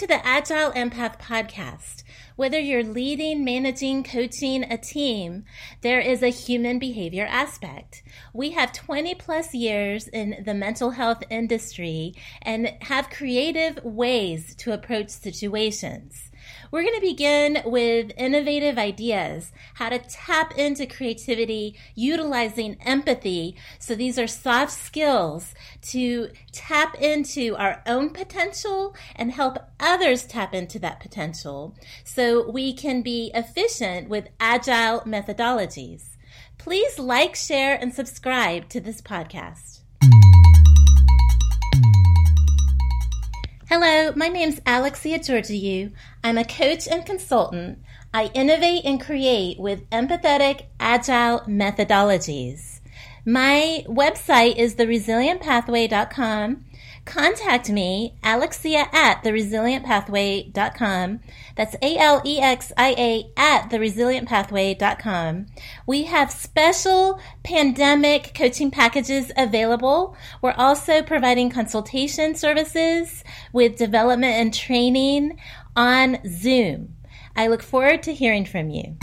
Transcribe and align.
To 0.00 0.06
the 0.06 0.14
AgilEmpath 0.14 1.20
Podcast. 1.20 2.04
Whether 2.34 2.58
you're 2.58 2.82
leading, 2.82 3.44
managing, 3.44 4.02
coaching 4.02 4.64
a 4.64 4.78
team, 4.78 5.44
there 5.82 6.00
is 6.00 6.22
a 6.22 6.30
human 6.30 6.78
behavior 6.78 7.26
aspect. 7.26 8.02
We 8.32 8.52
have 8.52 8.72
20 8.72 9.14
plus 9.16 9.52
years 9.52 10.08
in 10.08 10.42
the 10.46 10.54
mental 10.54 10.92
health 10.92 11.22
industry 11.28 12.14
and 12.40 12.72
have 12.80 13.10
creative 13.10 13.84
ways 13.84 14.54
to 14.60 14.72
approach 14.72 15.10
situations. 15.10 16.29
We're 16.72 16.82
going 16.82 16.94
to 16.94 17.00
begin 17.00 17.62
with 17.64 18.12
innovative 18.16 18.78
ideas, 18.78 19.50
how 19.74 19.88
to 19.88 19.98
tap 19.98 20.56
into 20.56 20.86
creativity, 20.86 21.76
utilizing 21.96 22.76
empathy. 22.86 23.56
So 23.80 23.96
these 23.96 24.20
are 24.20 24.28
soft 24.28 24.70
skills 24.70 25.52
to 25.88 26.28
tap 26.52 26.94
into 27.00 27.56
our 27.56 27.82
own 27.86 28.10
potential 28.10 28.94
and 29.16 29.32
help 29.32 29.58
others 29.80 30.22
tap 30.22 30.54
into 30.54 30.78
that 30.78 31.00
potential 31.00 31.74
so 32.04 32.48
we 32.48 32.72
can 32.72 33.02
be 33.02 33.32
efficient 33.34 34.08
with 34.08 34.28
agile 34.38 35.00
methodologies. 35.00 36.10
Please 36.56 37.00
like, 37.00 37.34
share, 37.34 37.76
and 37.80 37.92
subscribe 37.92 38.68
to 38.68 38.80
this 38.80 39.00
podcast. 39.00 39.80
Hello, 43.72 44.12
my 44.16 44.26
name's 44.26 44.60
Alexia 44.66 45.20
Georgiou. 45.20 45.92
I'm 46.22 46.38
a 46.38 46.44
coach 46.44 46.86
and 46.86 47.04
consultant. 47.04 47.78
I 48.12 48.30
innovate 48.34 48.84
and 48.84 49.00
create 49.00 49.58
with 49.58 49.88
empathetic, 49.90 50.66
agile 50.78 51.40
methodologies. 51.40 52.80
My 53.24 53.84
website 53.88 54.56
is 54.56 54.74
theresilientpathway.com 54.74 56.64
contact 57.10 57.68
me, 57.70 58.14
Alexia 58.22 58.86
at 58.92 59.22
theresilientpathway.com. 59.24 61.20
That's 61.56 61.74
A 61.82 61.96
L 61.96 62.22
E 62.24 62.40
X 62.40 62.72
I 62.76 62.94
A 62.96 63.30
at 63.36 63.68
theresilientpathway.com. 63.70 65.46
We 65.86 66.04
have 66.04 66.30
special 66.30 67.20
pandemic 67.42 68.32
coaching 68.34 68.70
packages 68.70 69.32
available. 69.36 70.16
We're 70.40 70.52
also 70.52 71.02
providing 71.02 71.50
consultation 71.50 72.36
services 72.36 73.24
with 73.52 73.76
development 73.76 74.34
and 74.34 74.54
training 74.54 75.38
on 75.76 76.18
Zoom. 76.26 76.96
I 77.36 77.46
look 77.46 77.62
forward 77.62 78.02
to 78.04 78.14
hearing 78.14 78.44
from 78.44 78.70
you. 78.70 78.96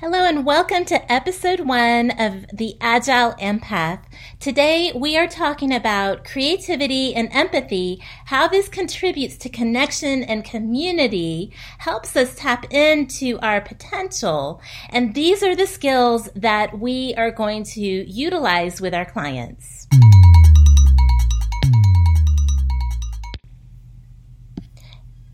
Hello 0.00 0.24
and 0.24 0.46
welcome 0.46 0.86
to 0.86 1.12
episode 1.12 1.60
one 1.60 2.10
of 2.12 2.46
the 2.54 2.74
AgilEmpath. 2.80 4.00
Today 4.38 4.92
we 4.94 5.18
are 5.18 5.28
talking 5.28 5.74
about 5.74 6.24
creativity 6.24 7.14
and 7.14 7.28
empathy, 7.32 8.02
how 8.24 8.48
this 8.48 8.70
contributes 8.70 9.36
to 9.36 9.50
connection 9.50 10.22
and 10.22 10.42
community, 10.42 11.52
helps 11.76 12.16
us 12.16 12.34
tap 12.34 12.64
into 12.72 13.38
our 13.42 13.60
potential, 13.60 14.62
and 14.88 15.14
these 15.14 15.42
are 15.42 15.54
the 15.54 15.66
skills 15.66 16.30
that 16.34 16.78
we 16.78 17.14
are 17.18 17.30
going 17.30 17.64
to 17.64 17.80
utilize 17.80 18.80
with 18.80 18.94
our 18.94 19.04
clients. 19.04 19.86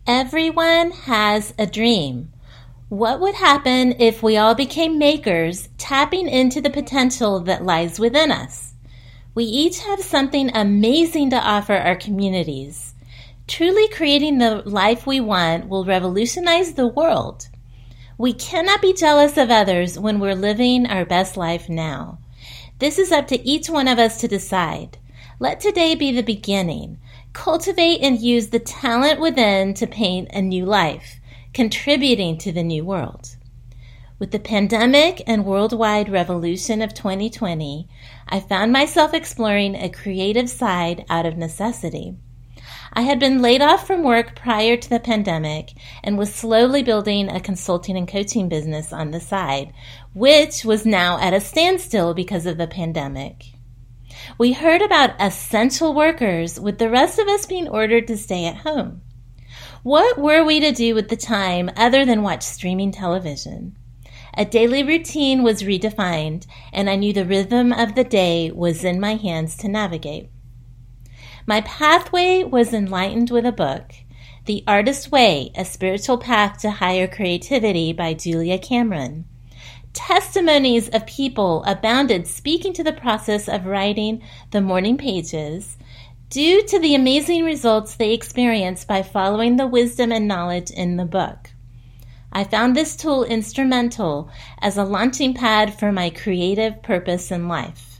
Everyone 0.07 0.91
has 0.91 1.53
a 1.59 1.65
dream. 1.65 2.31
What 2.87 3.19
would 3.19 3.35
happen 3.35 3.93
if 3.99 4.23
we 4.23 4.37
all 4.37 4.55
became 4.55 4.97
makers, 4.97 5.67
tapping 5.77 6.29
into 6.29 6.61
the 6.61 6.69
potential 6.69 7.41
that 7.41 7.65
lies 7.65 7.99
within 7.99 8.31
us? 8.31 8.73
We 9.35 9.43
each 9.43 9.79
have 9.79 9.99
something 9.99 10.49
amazing 10.55 11.31
to 11.31 11.35
offer 11.35 11.75
our 11.75 11.97
communities. 11.97 12.93
Truly 13.47 13.89
creating 13.89 14.37
the 14.37 14.61
life 14.65 15.05
we 15.05 15.19
want 15.19 15.67
will 15.67 15.83
revolutionize 15.83 16.75
the 16.75 16.87
world. 16.87 17.49
We 18.17 18.31
cannot 18.31 18.81
be 18.81 18.93
jealous 18.93 19.35
of 19.35 19.51
others 19.51 19.99
when 19.99 20.21
we're 20.21 20.35
living 20.35 20.85
our 20.85 21.03
best 21.03 21.35
life 21.35 21.67
now. 21.67 22.19
This 22.79 22.97
is 22.97 23.11
up 23.11 23.27
to 23.27 23.45
each 23.45 23.69
one 23.69 23.89
of 23.89 23.99
us 23.99 24.21
to 24.21 24.29
decide. 24.29 24.99
Let 25.37 25.59
today 25.59 25.95
be 25.95 26.13
the 26.13 26.23
beginning. 26.23 26.97
Cultivate 27.37 28.01
and 28.01 28.19
use 28.19 28.47
the 28.47 28.57
talent 28.59 29.19
within 29.19 29.75
to 29.75 29.85
paint 29.85 30.27
a 30.33 30.41
new 30.41 30.65
life 30.65 31.19
contributing 31.53 32.35
to 32.39 32.51
the 32.51 32.63
new 32.63 32.83
world. 32.83 33.35
With 34.17 34.31
the 34.31 34.39
pandemic 34.39 35.21
and 35.27 35.45
worldwide 35.45 36.09
revolution 36.09 36.81
of 36.81 36.95
2020, 36.95 37.87
I 38.27 38.39
found 38.39 38.71
myself 38.73 39.13
exploring 39.13 39.75
a 39.75 39.87
creative 39.87 40.49
side 40.49 41.05
out 41.11 41.27
of 41.27 41.37
necessity. 41.37 42.15
I 42.91 43.01
had 43.01 43.19
been 43.19 43.39
laid 43.39 43.61
off 43.61 43.85
from 43.85 44.01
work 44.01 44.35
prior 44.35 44.75
to 44.75 44.89
the 44.89 44.99
pandemic 44.99 45.73
and 46.03 46.17
was 46.17 46.33
slowly 46.33 46.81
building 46.81 47.29
a 47.29 47.39
consulting 47.39 47.95
and 47.97 48.07
coaching 48.07 48.49
business 48.49 48.91
on 48.91 49.11
the 49.11 49.19
side, 49.19 49.73
which 50.15 50.65
was 50.65 50.87
now 50.87 51.19
at 51.19 51.35
a 51.35 51.39
standstill 51.39 52.15
because 52.15 52.47
of 52.47 52.57
the 52.57 52.67
pandemic. 52.67 53.56
We 54.37 54.53
heard 54.53 54.81
about 54.81 55.19
essential 55.19 55.93
workers, 55.93 56.59
with 56.59 56.77
the 56.77 56.89
rest 56.89 57.19
of 57.19 57.27
us 57.27 57.45
being 57.45 57.67
ordered 57.67 58.07
to 58.07 58.17
stay 58.17 58.45
at 58.45 58.57
home. 58.57 59.01
What 59.83 60.17
were 60.17 60.43
we 60.43 60.59
to 60.59 60.71
do 60.71 60.95
with 60.95 61.09
the 61.09 61.15
time 61.15 61.69
other 61.75 62.05
than 62.05 62.21
watch 62.21 62.43
streaming 62.43 62.91
television? 62.91 63.75
A 64.35 64.45
daily 64.45 64.83
routine 64.83 65.41
was 65.41 65.63
redefined, 65.63 66.45
and 66.71 66.89
I 66.89 66.95
knew 66.95 67.13
the 67.13 67.25
rhythm 67.25 67.73
of 67.73 67.95
the 67.95 68.03
day 68.03 68.51
was 68.51 68.83
in 68.83 68.99
my 68.99 69.15
hands 69.15 69.57
to 69.57 69.67
navigate. 69.67 70.29
My 71.47 71.61
pathway 71.61 72.43
was 72.43 72.73
enlightened 72.73 73.31
with 73.31 73.45
a 73.45 73.51
book, 73.51 73.93
The 74.45 74.63
Artist's 74.67 75.09
Way 75.09 75.51
A 75.55 75.63
Spiritual 75.63 76.17
Path 76.17 76.59
to 76.59 76.69
Higher 76.69 77.07
Creativity 77.07 77.93
by 77.93 78.13
Julia 78.13 78.59
Cameron. 78.59 79.25
Testimonies 79.93 80.89
of 80.89 81.05
people 81.07 81.63
abounded 81.65 82.27
speaking 82.27 82.73
to 82.73 82.83
the 82.83 82.93
process 82.93 83.47
of 83.47 83.65
writing 83.65 84.21
the 84.51 84.61
morning 84.61 84.97
pages 84.97 85.77
due 86.29 86.61
to 86.63 86.79
the 86.79 86.93
amazing 86.93 87.43
results 87.43 87.95
they 87.95 88.13
experienced 88.13 88.87
by 88.87 89.01
following 89.01 89.55
the 89.55 89.67
wisdom 89.67 90.11
and 90.11 90.27
knowledge 90.27 90.69
in 90.71 90.97
the 90.97 91.05
book. 91.05 91.51
I 92.31 92.43
found 92.43 92.75
this 92.75 92.95
tool 92.95 93.23
instrumental 93.23 94.29
as 94.61 94.77
a 94.77 94.83
launching 94.83 95.33
pad 95.33 95.79
for 95.79 95.91
my 95.91 96.09
creative 96.09 96.83
purpose 96.83 97.31
in 97.31 97.47
life. 97.47 97.99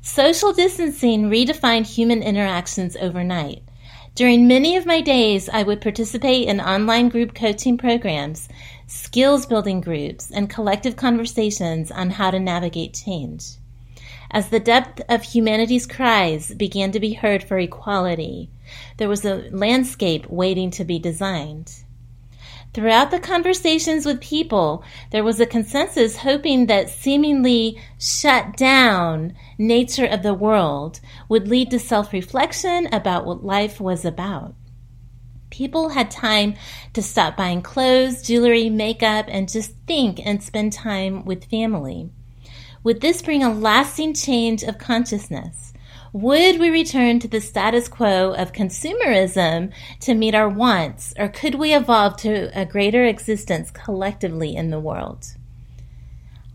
Social 0.00 0.52
distancing 0.52 1.30
redefined 1.30 1.86
human 1.86 2.22
interactions 2.22 2.96
overnight. 2.96 3.62
During 4.14 4.46
many 4.46 4.76
of 4.76 4.84
my 4.84 5.00
days, 5.00 5.48
I 5.48 5.62
would 5.62 5.80
participate 5.80 6.46
in 6.46 6.60
online 6.60 7.08
group 7.08 7.34
coaching 7.34 7.78
programs, 7.78 8.48
skills 8.92 9.46
building 9.46 9.80
groups, 9.80 10.30
and 10.30 10.50
collective 10.50 10.96
conversations 10.96 11.90
on 11.90 12.10
how 12.10 12.30
to 12.30 12.38
navigate 12.38 12.94
change 12.94 13.56
as 14.32 14.48
the 14.48 14.60
depth 14.60 15.02
of 15.10 15.22
humanity's 15.22 15.86
cries 15.86 16.54
began 16.54 16.90
to 16.92 17.00
be 17.00 17.12
heard 17.12 17.44
for 17.44 17.58
equality, 17.58 18.48
there 18.96 19.08
was 19.08 19.24
a 19.24 19.48
landscape 19.50 20.26
waiting 20.30 20.70
to 20.70 20.84
be 20.84 20.98
designed. 20.98 21.84
Throughout 22.72 23.10
the 23.10 23.20
conversations 23.20 24.06
with 24.06 24.22
people, 24.22 24.82
there 25.10 25.22
was 25.22 25.38
a 25.38 25.44
consensus 25.44 26.16
hoping 26.16 26.66
that 26.66 26.88
seemingly 26.88 27.78
shut 27.98 28.56
down 28.56 29.34
nature 29.58 30.06
of 30.06 30.22
the 30.22 30.32
world 30.32 31.00
would 31.28 31.48
lead 31.48 31.70
to 31.70 31.78
self 31.78 32.14
reflection 32.14 32.88
about 32.90 33.26
what 33.26 33.44
life 33.44 33.78
was 33.78 34.06
about. 34.06 34.54
People 35.52 35.90
had 35.90 36.10
time 36.10 36.54
to 36.94 37.02
stop 37.02 37.36
buying 37.36 37.60
clothes, 37.60 38.22
jewelry, 38.22 38.70
makeup, 38.70 39.26
and 39.28 39.52
just 39.52 39.74
think 39.86 40.18
and 40.24 40.42
spend 40.42 40.72
time 40.72 41.26
with 41.26 41.44
family. 41.44 42.08
Would 42.84 43.02
this 43.02 43.20
bring 43.20 43.44
a 43.44 43.52
lasting 43.52 44.14
change 44.14 44.62
of 44.62 44.78
consciousness? 44.78 45.74
Would 46.14 46.58
we 46.58 46.70
return 46.70 47.20
to 47.20 47.28
the 47.28 47.42
status 47.42 47.86
quo 47.86 48.32
of 48.32 48.52
consumerism 48.52 49.74
to 50.00 50.14
meet 50.14 50.34
our 50.34 50.48
wants, 50.48 51.12
or 51.18 51.28
could 51.28 51.56
we 51.56 51.74
evolve 51.74 52.16
to 52.18 52.50
a 52.58 52.64
greater 52.64 53.04
existence 53.04 53.70
collectively 53.70 54.56
in 54.56 54.70
the 54.70 54.80
world? 54.80 55.26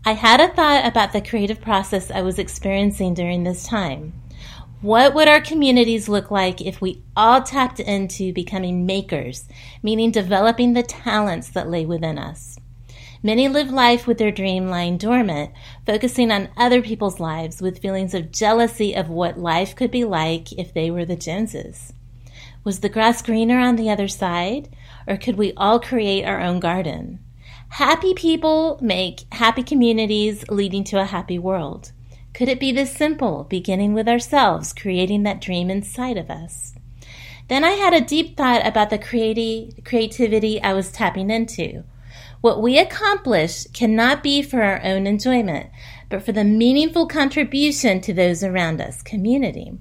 I 0.04 0.14
had 0.14 0.40
a 0.40 0.48
thought 0.48 0.84
about 0.84 1.12
the 1.12 1.20
creative 1.20 1.60
process 1.60 2.10
I 2.10 2.22
was 2.22 2.40
experiencing 2.40 3.14
during 3.14 3.44
this 3.44 3.64
time. 3.64 4.14
What 4.80 5.12
would 5.12 5.26
our 5.26 5.40
communities 5.40 6.08
look 6.08 6.30
like 6.30 6.60
if 6.60 6.80
we 6.80 7.02
all 7.16 7.42
tapped 7.42 7.80
into 7.80 8.32
becoming 8.32 8.86
makers, 8.86 9.48
meaning 9.82 10.12
developing 10.12 10.72
the 10.72 10.84
talents 10.84 11.50
that 11.50 11.68
lay 11.68 11.84
within 11.84 12.16
us? 12.16 12.60
Many 13.20 13.48
live 13.48 13.72
life 13.72 14.06
with 14.06 14.18
their 14.18 14.30
dream 14.30 14.68
lying 14.68 14.96
dormant, 14.96 15.50
focusing 15.84 16.30
on 16.30 16.50
other 16.56 16.80
people's 16.80 17.18
lives 17.18 17.60
with 17.60 17.80
feelings 17.80 18.14
of 18.14 18.30
jealousy 18.30 18.94
of 18.94 19.08
what 19.08 19.36
life 19.36 19.74
could 19.74 19.90
be 19.90 20.04
like 20.04 20.52
if 20.52 20.72
they 20.72 20.92
were 20.92 21.04
the 21.04 21.16
Joneses. 21.16 21.92
Was 22.62 22.78
the 22.78 22.88
grass 22.88 23.20
greener 23.20 23.58
on 23.58 23.74
the 23.74 23.90
other 23.90 24.06
side, 24.06 24.68
or 25.08 25.16
could 25.16 25.36
we 25.36 25.52
all 25.56 25.80
create 25.80 26.24
our 26.24 26.40
own 26.40 26.60
garden? 26.60 27.18
Happy 27.70 28.14
people 28.14 28.78
make 28.80 29.24
happy 29.32 29.64
communities 29.64 30.48
leading 30.48 30.84
to 30.84 31.00
a 31.00 31.04
happy 31.04 31.40
world. 31.40 31.90
Could 32.38 32.48
it 32.48 32.60
be 32.60 32.70
this 32.70 32.92
simple, 32.92 33.48
beginning 33.50 33.94
with 33.94 34.06
ourselves, 34.08 34.72
creating 34.72 35.24
that 35.24 35.40
dream 35.40 35.70
inside 35.70 36.16
of 36.16 36.30
us? 36.30 36.72
Then 37.48 37.64
I 37.64 37.70
had 37.70 37.92
a 37.92 38.00
deep 38.00 38.36
thought 38.36 38.64
about 38.64 38.90
the 38.90 38.98
creati- 38.98 39.84
creativity 39.84 40.62
I 40.62 40.72
was 40.72 40.92
tapping 40.92 41.30
into. 41.30 41.82
What 42.40 42.62
we 42.62 42.78
accomplish 42.78 43.66
cannot 43.72 44.22
be 44.22 44.40
for 44.40 44.62
our 44.62 44.80
own 44.84 45.04
enjoyment, 45.04 45.70
but 46.08 46.22
for 46.22 46.30
the 46.30 46.44
meaningful 46.44 47.08
contribution 47.08 48.00
to 48.02 48.14
those 48.14 48.44
around 48.44 48.80
us, 48.80 49.02
community. 49.02 49.72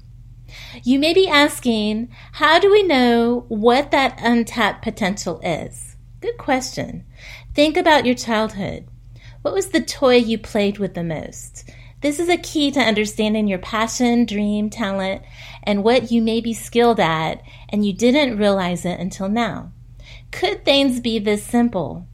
You 0.84 0.98
may 0.98 1.14
be 1.14 1.28
asking, 1.28 2.10
how 2.32 2.58
do 2.58 2.72
we 2.72 2.82
know 2.82 3.46
what 3.50 3.92
that 3.92 4.18
untapped 4.20 4.82
potential 4.82 5.40
is? 5.44 5.96
Good 6.22 6.40
question. 6.40 7.06
Think 7.54 7.78
about 7.78 8.08
your 8.08 8.16
childhood. 8.16 8.88
What 9.44 9.54
was 9.54 9.68
the 9.68 9.82
toy 9.82 10.16
you 10.16 10.40
played 10.40 10.80
with 10.80 10.96
the 10.96 11.04
most? 11.04 11.70
This 12.02 12.20
is 12.20 12.30
a 12.30 12.38
key 12.38 12.70
to 12.72 12.80
understanding 12.80 13.48
your 13.48 13.58
passion, 13.58 14.26
dream, 14.26 14.70
talent, 14.70 15.24
and 15.64 15.84
what 15.84 16.12
you 16.12 16.22
may 16.22 16.42
be 16.42 16.54
skilled 16.54 17.00
at, 17.00 17.42
and 17.70 17.84
you 17.84 17.92
didn't 17.92 18.38
realize 18.38 18.86
it 18.86 19.00
until 19.00 19.28
now. 19.28 19.72
Could 20.32 20.64
things 20.64 21.00
be 21.00 21.18
this 21.18 21.44
simple? 21.44 22.08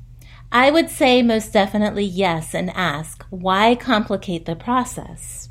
I 0.53 0.71
would 0.71 0.89
say 0.89 1.21
most 1.21 1.51
definitely 1.51 2.05
yes 2.05 2.53
and 2.53 2.69
ask, 2.69 3.25
why 3.29 3.75
complicate 3.75 4.45
the 4.45 4.55
process? 4.55 5.49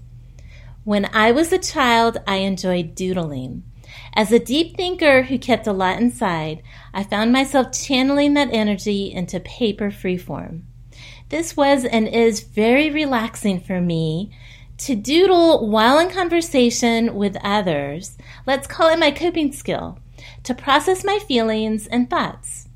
When 0.85 1.11
I 1.13 1.31
was 1.31 1.53
a 1.53 1.59
child, 1.59 2.19
I 2.27 2.37
enjoyed 2.37 2.95
doodling. 2.95 3.65
As 4.15 4.33
a 4.33 4.39
deep 4.39 4.77
thinker 4.77 5.25
who 5.25 5.39
kept 5.39 5.67
a 5.67 5.73
lot 5.73 6.01
inside, 6.01 6.63
I 6.95 7.05
found 7.05 7.33
myself 7.33 7.71
channeling 7.73 8.33
that 8.35 8.49
energy 8.53 9.13
into 9.13 9.41
paper 9.41 9.91
freeform. 9.91 10.63
This 11.33 11.57
was 11.57 11.87
and 11.87 12.07
is 12.07 12.43
very 12.43 12.91
relaxing 12.91 13.59
for 13.59 13.81
me 13.81 14.31
to 14.77 14.95
doodle 14.95 15.67
while 15.67 15.99
in 15.99 16.11
conversation 16.11 17.15
with 17.15 17.39
others. 17.43 18.19
Let's 18.47 18.67
call 18.67 18.91
it 18.91 18.99
my 18.99 19.13
coping 19.13 19.51
skill 19.53 19.99
to 20.43 20.55
process 20.55 21.07
my 21.07 21.19
feelings 21.21 21.87
and 21.87 22.11
thoughts. 22.11 22.69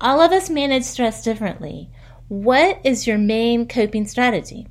All 0.00 0.20
of 0.20 0.30
us 0.30 0.48
manage 0.48 0.84
stress 0.84 1.24
differently. 1.24 1.90
What 2.28 2.80
is 2.84 3.08
your 3.08 3.18
main 3.18 3.66
coping 3.66 4.06
strategy? 4.06 4.68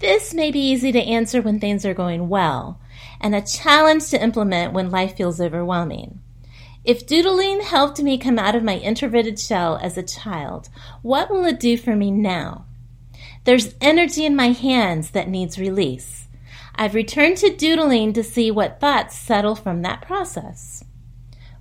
This 0.00 0.34
may 0.34 0.50
be 0.50 0.58
easy 0.58 0.90
to 0.90 0.98
answer 0.98 1.40
when 1.40 1.60
things 1.60 1.86
are 1.86 1.94
going 1.94 2.28
well, 2.28 2.80
and 3.20 3.32
a 3.32 3.42
challenge 3.42 4.10
to 4.10 4.20
implement 4.20 4.72
when 4.72 4.90
life 4.90 5.16
feels 5.16 5.40
overwhelming. 5.40 6.19
If 6.82 7.06
doodling 7.06 7.60
helped 7.60 8.00
me 8.00 8.16
come 8.16 8.38
out 8.38 8.54
of 8.54 8.64
my 8.64 8.76
introverted 8.76 9.38
shell 9.38 9.78
as 9.82 9.98
a 9.98 10.02
child, 10.02 10.70
what 11.02 11.30
will 11.30 11.44
it 11.44 11.60
do 11.60 11.76
for 11.76 11.94
me 11.94 12.10
now? 12.10 12.64
There's 13.44 13.74
energy 13.82 14.24
in 14.24 14.34
my 14.34 14.52
hands 14.52 15.10
that 15.10 15.28
needs 15.28 15.58
release. 15.58 16.26
I've 16.74 16.94
returned 16.94 17.36
to 17.38 17.54
doodling 17.54 18.14
to 18.14 18.22
see 18.24 18.50
what 18.50 18.80
thoughts 18.80 19.18
settle 19.18 19.54
from 19.54 19.82
that 19.82 20.00
process. 20.00 20.82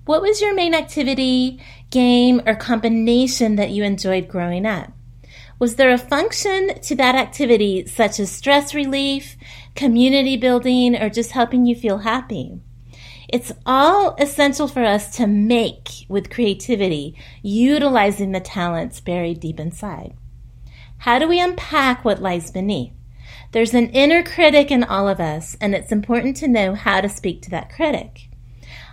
What 0.06 0.22
was 0.22 0.42
your 0.42 0.54
main 0.54 0.74
activity, 0.74 1.62
game, 1.90 2.42
or 2.46 2.56
combination 2.56 3.58
that 3.58 3.72
you 3.72 3.84
enjoyed 3.84 4.30
growing 4.30 4.66
up? 4.66 4.94
Was 5.60 5.76
there 5.76 5.92
a 5.92 5.98
function 5.98 6.80
to 6.80 6.96
that 6.96 7.16
activity 7.16 7.86
such 7.86 8.22
as 8.22 8.32
stress 8.32 8.74
relief, 8.74 9.36
community 9.76 10.38
building, 10.38 10.96
or 10.96 11.10
just 11.10 11.32
helping 11.32 11.66
you 11.66 11.76
feel 11.76 12.00
happy? 12.00 12.62
It's 13.32 13.52
all 13.64 14.16
essential 14.16 14.68
for 14.68 14.84
us 14.84 15.16
to 15.18 15.28
make 15.28 15.90
with 16.08 16.32
creativity, 16.32 17.16
utilizing 17.44 18.32
the 18.32 18.40
talents 18.40 19.00
buried 19.00 19.40
deep 19.40 19.60
inside. 19.60 20.16
How 20.98 21.20
do 21.20 21.28
we 21.28 21.40
unpack 21.40 22.04
what 22.04 22.24
lies 22.24 22.50
beneath? 22.50 22.92
There's 23.52 23.76
an 23.76 23.90
inner 23.90 24.24
critic 24.24 24.72
in 24.72 24.84
all 24.84 25.08
of 25.08 25.20
us, 25.20 25.56
and 25.62 25.76
it's 25.76 25.92
important 25.92 26.38
to 26.38 26.48
know 26.48 26.74
how 26.74 27.02
to 27.02 27.10
speak 27.10 27.44
to 27.44 27.52
that 27.52 27.72
critic. 27.72 28.30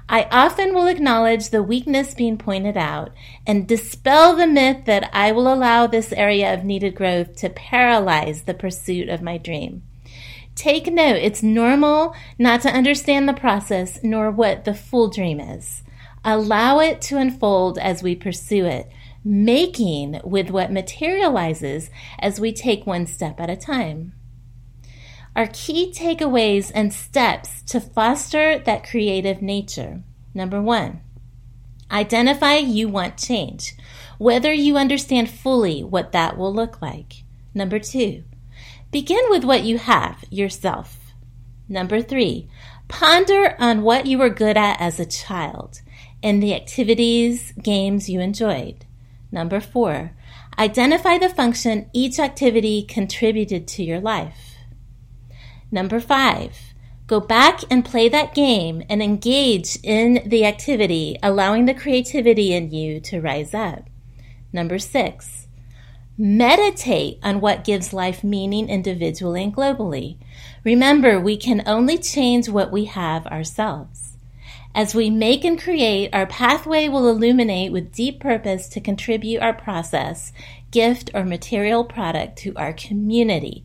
I 0.06 0.28
often 0.30 0.74
will 0.74 0.86
acknowledge 0.86 1.48
the 1.48 1.62
weakness 1.62 2.12
being 2.12 2.36
pointed 2.36 2.76
out 2.76 3.12
and 3.46 3.66
dispel 3.66 4.36
the 4.36 4.46
myth 4.46 4.84
that 4.84 5.08
I 5.14 5.32
will 5.32 5.52
allow 5.52 5.86
this 5.86 6.12
area 6.12 6.52
of 6.52 6.62
needed 6.62 6.94
growth 6.94 7.36
to 7.36 7.48
paralyze 7.48 8.42
the 8.42 8.54
pursuit 8.54 9.08
of 9.08 9.22
my 9.22 9.38
dream. 9.38 9.82
Take 10.56 10.90
note, 10.90 11.16
it's 11.16 11.42
normal 11.42 12.14
not 12.38 12.62
to 12.62 12.70
understand 12.70 13.28
the 13.28 13.34
process 13.34 14.00
nor 14.02 14.30
what 14.30 14.64
the 14.64 14.74
full 14.74 15.08
dream 15.08 15.38
is. 15.38 15.82
Allow 16.24 16.80
it 16.80 17.02
to 17.02 17.18
unfold 17.18 17.78
as 17.78 18.02
we 18.02 18.16
pursue 18.16 18.64
it, 18.64 18.90
making 19.22 20.18
with 20.24 20.50
what 20.50 20.72
materializes 20.72 21.90
as 22.18 22.40
we 22.40 22.52
take 22.52 22.86
one 22.86 23.06
step 23.06 23.38
at 23.38 23.50
a 23.50 23.56
time. 23.56 24.14
Our 25.36 25.46
key 25.52 25.92
takeaways 25.92 26.72
and 26.74 26.90
steps 26.90 27.60
to 27.64 27.78
foster 27.78 28.58
that 28.58 28.88
creative 28.88 29.42
nature. 29.42 30.02
Number 30.32 30.62
one, 30.62 31.02
identify 31.90 32.56
you 32.56 32.88
want 32.88 33.18
change, 33.18 33.74
whether 34.16 34.54
you 34.54 34.78
understand 34.78 35.28
fully 35.28 35.84
what 35.84 36.12
that 36.12 36.38
will 36.38 36.52
look 36.52 36.80
like. 36.80 37.24
Number 37.52 37.78
two, 37.78 38.24
Begin 38.90 39.24
with 39.28 39.44
what 39.44 39.64
you 39.64 39.78
have 39.78 40.24
yourself. 40.30 41.12
Number 41.68 42.00
three, 42.00 42.48
ponder 42.88 43.56
on 43.58 43.82
what 43.82 44.06
you 44.06 44.18
were 44.18 44.30
good 44.30 44.56
at 44.56 44.80
as 44.80 45.00
a 45.00 45.06
child 45.06 45.80
and 46.22 46.42
the 46.42 46.54
activities, 46.54 47.52
games 47.62 48.08
you 48.08 48.20
enjoyed. 48.20 48.84
Number 49.30 49.60
four, 49.60 50.12
identify 50.58 51.18
the 51.18 51.28
function 51.28 51.90
each 51.92 52.18
activity 52.18 52.82
contributed 52.82 53.66
to 53.68 53.82
your 53.82 54.00
life. 54.00 54.56
Number 55.70 56.00
five, 56.00 56.56
go 57.06 57.20
back 57.20 57.60
and 57.70 57.84
play 57.84 58.08
that 58.08 58.34
game 58.34 58.82
and 58.88 59.02
engage 59.02 59.78
in 59.82 60.22
the 60.26 60.46
activity, 60.46 61.18
allowing 61.22 61.66
the 61.66 61.74
creativity 61.74 62.54
in 62.54 62.70
you 62.70 63.00
to 63.00 63.20
rise 63.20 63.52
up. 63.52 63.90
Number 64.52 64.78
six, 64.78 65.45
Meditate 66.18 67.18
on 67.22 67.42
what 67.42 67.64
gives 67.64 67.92
life 67.92 68.24
meaning 68.24 68.70
individually 68.70 69.44
and 69.44 69.54
globally. 69.54 70.16
Remember, 70.64 71.20
we 71.20 71.36
can 71.36 71.62
only 71.66 71.98
change 71.98 72.48
what 72.48 72.72
we 72.72 72.86
have 72.86 73.26
ourselves. 73.26 74.16
As 74.74 74.94
we 74.94 75.10
make 75.10 75.44
and 75.44 75.60
create, 75.60 76.14
our 76.14 76.26
pathway 76.26 76.88
will 76.88 77.06
illuminate 77.06 77.70
with 77.70 77.92
deep 77.92 78.18
purpose 78.18 78.66
to 78.68 78.80
contribute 78.80 79.42
our 79.42 79.52
process, 79.52 80.32
gift, 80.70 81.10
or 81.12 81.22
material 81.22 81.84
product 81.84 82.38
to 82.38 82.54
our 82.56 82.72
community. 82.72 83.64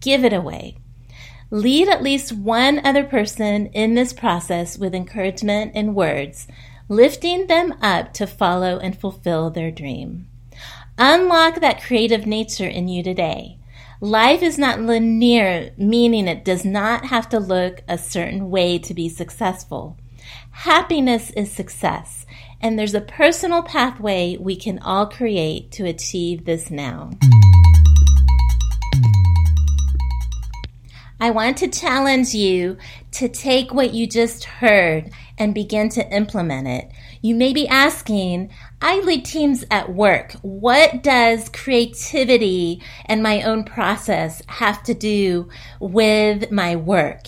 Give 0.00 0.24
it 0.24 0.32
away. 0.32 0.78
Lead 1.50 1.88
at 1.88 2.02
least 2.02 2.32
one 2.32 2.80
other 2.82 3.04
person 3.04 3.66
in 3.68 3.94
this 3.94 4.14
process 4.14 4.78
with 4.78 4.94
encouragement 4.94 5.72
and 5.74 5.94
words, 5.94 6.46
lifting 6.88 7.46
them 7.46 7.74
up 7.82 8.14
to 8.14 8.26
follow 8.26 8.78
and 8.78 8.98
fulfill 8.98 9.50
their 9.50 9.70
dream. 9.70 10.29
Unlock 11.02 11.62
that 11.62 11.82
creative 11.82 12.26
nature 12.26 12.66
in 12.66 12.86
you 12.86 13.02
today. 13.02 13.56
Life 14.02 14.42
is 14.42 14.58
not 14.58 14.82
linear, 14.82 15.70
meaning 15.78 16.28
it 16.28 16.44
does 16.44 16.62
not 16.62 17.06
have 17.06 17.26
to 17.30 17.40
look 17.40 17.82
a 17.88 17.96
certain 17.96 18.50
way 18.50 18.78
to 18.80 18.92
be 18.92 19.08
successful. 19.08 19.96
Happiness 20.50 21.30
is 21.30 21.50
success, 21.50 22.26
and 22.60 22.78
there's 22.78 22.92
a 22.92 23.00
personal 23.00 23.62
pathway 23.62 24.36
we 24.38 24.56
can 24.56 24.78
all 24.80 25.06
create 25.06 25.72
to 25.72 25.86
achieve 25.86 26.44
this 26.44 26.70
now. 26.70 27.12
I 31.22 31.28
want 31.28 31.58
to 31.58 31.68
challenge 31.68 32.32
you 32.32 32.78
to 33.12 33.28
take 33.28 33.74
what 33.74 33.92
you 33.92 34.06
just 34.06 34.44
heard 34.44 35.10
and 35.36 35.52
begin 35.52 35.90
to 35.90 36.14
implement 36.14 36.66
it. 36.66 36.90
You 37.20 37.34
may 37.34 37.52
be 37.52 37.68
asking, 37.68 38.50
I 38.80 39.00
lead 39.00 39.26
teams 39.26 39.62
at 39.70 39.92
work. 39.92 40.32
What 40.40 41.02
does 41.02 41.50
creativity 41.50 42.82
and 43.04 43.22
my 43.22 43.42
own 43.42 43.64
process 43.64 44.40
have 44.46 44.82
to 44.84 44.94
do 44.94 45.50
with 45.78 46.50
my 46.50 46.76
work? 46.76 47.26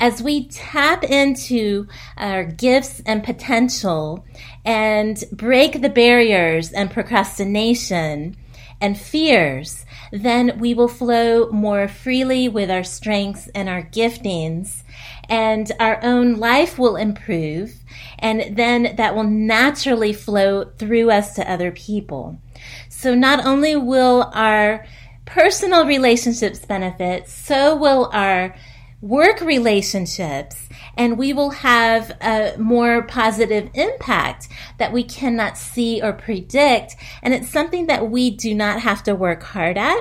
As 0.00 0.20
we 0.20 0.48
tap 0.48 1.04
into 1.04 1.86
our 2.16 2.42
gifts 2.42 3.00
and 3.06 3.22
potential 3.22 4.24
and 4.64 5.22
break 5.30 5.80
the 5.80 5.90
barriers 5.90 6.72
and 6.72 6.90
procrastination, 6.90 8.36
and 8.80 8.98
fears, 8.98 9.84
then 10.12 10.58
we 10.58 10.74
will 10.74 10.88
flow 10.88 11.50
more 11.50 11.88
freely 11.88 12.48
with 12.48 12.70
our 12.70 12.84
strengths 12.84 13.48
and 13.48 13.68
our 13.68 13.82
giftings 13.82 14.82
and 15.28 15.70
our 15.78 16.02
own 16.02 16.36
life 16.36 16.78
will 16.78 16.96
improve. 16.96 17.74
And 18.18 18.56
then 18.56 18.96
that 18.96 19.14
will 19.14 19.24
naturally 19.24 20.12
flow 20.12 20.64
through 20.64 21.10
us 21.10 21.34
to 21.34 21.50
other 21.50 21.70
people. 21.70 22.40
So 22.88 23.14
not 23.14 23.44
only 23.44 23.76
will 23.76 24.30
our 24.34 24.86
personal 25.24 25.84
relationships 25.84 26.64
benefit, 26.64 27.28
so 27.28 27.76
will 27.76 28.10
our 28.12 28.54
work 29.00 29.40
relationships 29.40 30.68
and 30.96 31.16
we 31.16 31.32
will 31.32 31.50
have 31.50 32.10
a 32.20 32.54
more 32.58 33.02
positive 33.02 33.70
impact 33.74 34.48
that 34.78 34.92
we 34.92 35.04
cannot 35.04 35.56
see 35.56 36.02
or 36.02 36.12
predict. 36.12 36.96
And 37.22 37.32
it's 37.32 37.48
something 37.48 37.86
that 37.86 38.10
we 38.10 38.30
do 38.30 38.54
not 38.54 38.80
have 38.80 39.04
to 39.04 39.14
work 39.14 39.42
hard 39.44 39.78
at. 39.78 40.00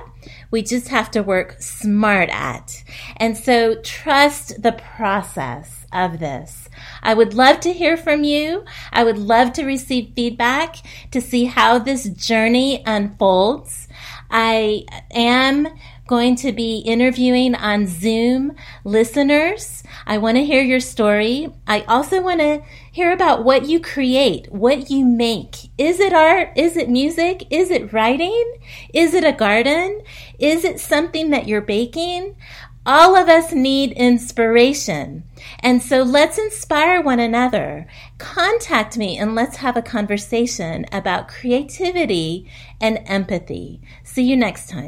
We 0.50 0.64
just 0.64 0.88
have 0.88 1.12
to 1.12 1.22
work 1.22 1.62
smart 1.62 2.30
at. 2.30 2.84
And 3.18 3.38
so 3.38 3.76
trust 3.82 4.62
the 4.62 4.72
process 4.72 5.86
of 5.94 6.20
this. 6.20 6.68
I 7.02 7.14
would 7.14 7.34
love 7.34 7.60
to 7.62 7.74
hear 7.74 7.98
from 7.98 8.24
you. 8.24 8.66
I 8.92 9.04
would 9.04 9.18
love 9.18 9.54
to 9.54 9.66
receive 9.66 10.14
feedback 10.16 10.78
to 11.12 11.22
see 11.22 11.46
how 11.46 11.80
this 11.80 12.10
journey 12.10 12.84
unfolds. 12.86 13.88
I 14.30 14.86
am 15.12 15.68
going 16.08 16.36
to 16.38 16.52
be 16.52 16.80
interviewing 16.80 17.54
on 17.54 17.86
Zoom 17.86 18.56
listeners. 18.84 19.84
I 20.06 20.18
want 20.18 20.38
to 20.38 20.46
hear 20.46 20.62
your 20.62 20.80
story. 20.80 21.54
I 21.68 21.82
also 21.82 22.22
want 22.22 22.40
to 22.40 22.64
hear 22.92 23.12
about 23.12 23.44
what 23.44 23.66
you 23.66 23.80
create, 23.80 24.52
what 24.52 24.90
you 24.90 25.06
make. 25.06 25.70
Is 25.78 26.00
it 26.00 26.14
art? 26.14 26.52
Is 26.56 26.78
it 26.78 26.90
music? 26.90 27.46
Is 27.50 27.70
it 27.70 27.94
writing? 27.94 28.58
Is 28.94 29.14
it 29.14 29.24
a 29.24 29.34
garden? 29.34 30.02
Is 30.40 30.64
it 30.64 30.80
something 30.80 31.30
that 31.30 31.48
you're 31.48 31.62
baking? 31.62 32.36
All 32.86 33.18
of 33.18 33.28
us 33.28 33.52
need 33.52 33.92
inspiration. 33.92 35.26
And 35.60 35.84
so 35.84 36.04
let's 36.04 36.38
inspire 36.38 37.02
one 37.02 37.20
another. 37.20 37.86
Contact 38.18 38.98
me 38.98 39.18
and 39.18 39.36
let's 39.36 39.58
have 39.58 39.76
a 39.76 39.82
conversation 39.82 40.86
about 40.94 41.28
creativity 41.28 42.50
and 42.80 43.02
empathy. 43.06 43.82
See 44.06 44.24
you 44.24 44.38
next 44.38 44.70
time. 44.70 44.88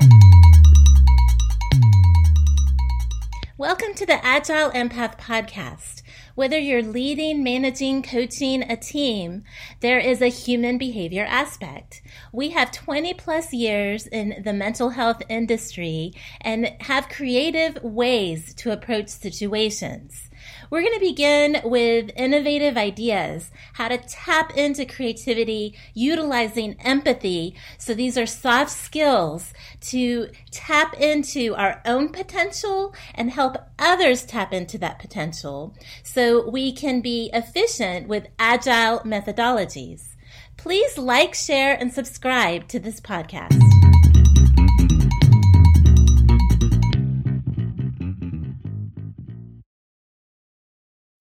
Welcome 3.60 3.94
to 3.96 4.06
the 4.06 4.13
AgilEmpath 4.13 5.20
Podcast. 5.20 6.01
Whether 6.34 6.58
you're 6.58 6.82
leading, 6.82 7.44
managing, 7.44 8.04
coaching 8.04 8.63
a 8.63 8.78
team, 8.78 9.44
there 9.82 10.00
is 10.00 10.22
a 10.22 10.30
human 10.30 10.78
behavior 10.78 11.25
aspect. 11.25 12.01
We 12.32 12.51
have 12.51 12.72
20 12.72 13.16
plus 13.16 13.51
years 13.51 14.08
in 14.08 14.44
the 14.46 14.54
mental 14.54 14.92
health 14.92 15.22
industry 15.28 16.13
and 16.39 16.74
have 16.80 17.10
creative 17.10 17.84
ways 17.84 18.54
to 18.54 18.72
approach 18.72 19.10
situations. 19.10 20.30
We're 20.69 20.81
going 20.81 20.93
to 20.93 21.00
begin 21.00 21.62
with 21.63 22.12
innovative 22.15 22.77
ideas, 22.77 23.51
how 23.74 23.88
to 23.88 23.98
tap 23.98 24.55
into 24.55 24.86
creativity 24.86 25.75
utilizing 25.93 26.75
empathy. 26.81 27.55
So 27.77 27.93
these 27.93 28.17
are 28.17 28.25
soft 28.25 28.72
skills 28.72 29.53
to 29.81 30.29
tap 30.51 30.93
into 31.00 31.55
our 31.55 31.81
own 31.86 32.10
potential 32.10 32.93
and 33.15 33.31
help 33.31 33.58
others 33.77 34.25
tap 34.25 34.53
into 34.53 34.77
that 34.79 35.00
potential 35.00 35.75
so 36.03 36.50
we 36.50 36.72
can 36.72 37.01
be 37.01 37.29
efficient 37.34 38.08
with 38.08 38.27
agile 38.38 39.00
methodologies. 39.00 40.15
Please 40.58 40.98
like, 40.98 41.34
share, 41.34 41.75
and 41.79 41.93
subscribe 41.93 42.67
to 42.67 42.79
this 42.79 43.00
podcast. 43.00 43.78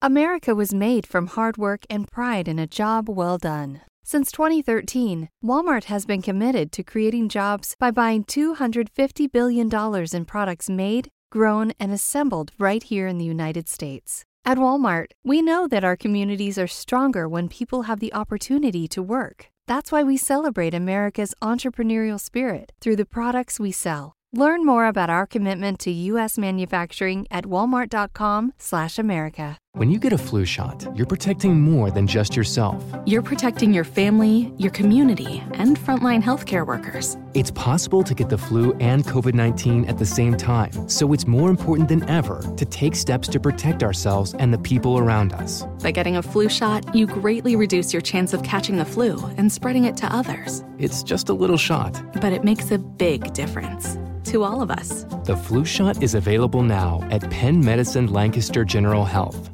America 0.00 0.54
was 0.54 0.72
made 0.72 1.04
from 1.04 1.26
hard 1.26 1.56
work 1.56 1.84
and 1.90 2.06
pride 2.06 2.46
in 2.46 2.60
a 2.60 2.68
job 2.68 3.08
well 3.08 3.36
done. 3.36 3.80
Since 4.04 4.30
2013, 4.30 5.28
Walmart 5.44 5.84
has 5.84 6.06
been 6.06 6.22
committed 6.22 6.70
to 6.70 6.84
creating 6.84 7.28
jobs 7.28 7.74
by 7.80 7.90
buying 7.90 8.22
$250 8.22 9.32
billion 9.32 9.68
in 10.12 10.24
products 10.24 10.70
made, 10.70 11.08
grown, 11.32 11.72
and 11.80 11.90
assembled 11.90 12.52
right 12.60 12.84
here 12.84 13.08
in 13.08 13.18
the 13.18 13.24
United 13.24 13.68
States. 13.68 14.24
At 14.44 14.56
Walmart, 14.56 15.06
we 15.24 15.42
know 15.42 15.66
that 15.66 15.82
our 15.82 15.96
communities 15.96 16.58
are 16.58 16.68
stronger 16.68 17.28
when 17.28 17.48
people 17.48 17.82
have 17.82 17.98
the 17.98 18.14
opportunity 18.14 18.86
to 18.86 19.02
work. 19.02 19.50
That's 19.66 19.90
why 19.90 20.04
we 20.04 20.16
celebrate 20.16 20.74
America's 20.74 21.34
entrepreneurial 21.42 22.20
spirit 22.20 22.70
through 22.80 22.94
the 22.96 23.04
products 23.04 23.58
we 23.58 23.72
sell. 23.72 24.12
Learn 24.32 24.64
more 24.64 24.86
about 24.86 25.10
our 25.10 25.26
commitment 25.26 25.80
to 25.80 25.90
U.S. 25.90 26.38
manufacturing 26.38 27.26
at 27.30 27.46
walmart.com/america. 27.46 29.58
When 29.78 29.92
you 29.92 30.00
get 30.00 30.12
a 30.12 30.18
flu 30.18 30.44
shot, 30.44 30.85
you're 30.97 31.06
protecting 31.06 31.61
more 31.61 31.92
than 31.92 32.08
just 32.08 32.35
yourself. 32.35 32.82
You're 33.06 33.23
protecting 33.23 33.73
your 33.73 33.85
family, 33.85 34.52
your 34.56 34.73
community, 34.73 35.40
and 35.52 35.78
frontline 35.78 36.20
healthcare 36.20 36.66
workers. 36.66 37.16
It's 37.32 37.52
possible 37.52 38.02
to 38.02 38.12
get 38.12 38.28
the 38.28 38.37
flu 38.37 38.73
and 38.80 39.04
COVID-19 39.04 39.88
at 39.88 39.97
the 39.97 40.04
same 40.04 40.37
time, 40.37 40.88
so 40.88 41.12
it's 41.12 41.28
more 41.28 41.49
important 41.49 41.88
than 41.88 42.02
ever 42.11 42.42
to 42.56 42.64
take 42.64 42.97
steps 42.97 43.28
to 43.28 43.38
protect 43.38 43.85
ourselves 43.85 44.35
and 44.35 44.52
the 44.52 44.58
people 44.58 44.99
around 44.99 45.32
us. 45.32 45.62
By 45.80 45.92
getting 45.92 46.16
a 46.16 46.23
flu 46.23 46.49
shot, 46.49 46.92
you 46.92 47.06
greatly 47.06 47.54
reduce 47.54 47.92
your 47.92 48.02
chance 48.02 48.35
of 48.35 48.42
catching 48.42 48.78
the 48.78 48.85
flu 48.85 49.25
and 49.37 49.52
spreading 49.52 49.85
it 49.85 49.97
to 49.99 50.12
others. 50.12 50.64
It's 50.80 51.04
just 51.04 51.28
a 51.28 51.35
little 51.35 51.56
shot, 51.56 52.02
but 52.20 52.32
it 52.32 52.42
makes 52.42 52.73
a 52.73 52.78
big 52.78 53.32
difference 53.32 53.97
to 54.32 54.42
all 54.42 54.61
of 54.61 54.73
us. 54.73 55.04
The 55.23 55.37
flu 55.37 55.64
shot 55.64 56.02
is 56.02 56.16
available 56.16 56.64
now 56.64 57.06
at 57.12 57.30
Penn 57.30 57.64
Medicine 57.64 58.12
Lancaster 58.12 58.64
General 58.64 59.04
Health. 59.04 59.52